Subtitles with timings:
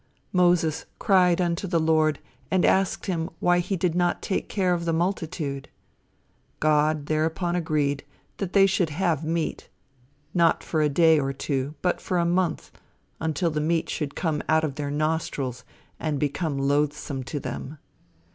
[0.33, 2.17] Moses cried unto the Lord
[2.49, 5.69] and asked him why he did not take care of the multitude.
[6.59, 8.03] God thereupon agreed
[8.37, 9.69] that they should have meat,
[10.33, 12.71] not for a day or two, but for a month,
[13.19, 15.63] until the meat should come out of their nostrils
[15.99, 17.77] and become loathsome to them.